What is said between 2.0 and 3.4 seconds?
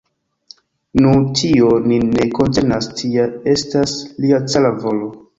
ne koncernas, tia